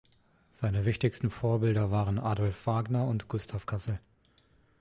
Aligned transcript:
Seine 0.51 0.85
wichtigsten 0.85 1.29
Vorbilder 1.29 1.91
waren 1.91 2.17
Adolph 2.17 2.65
Wagner 2.65 3.05
und 3.05 3.27
Gustav 3.27 3.67
Cassel. 3.67 3.99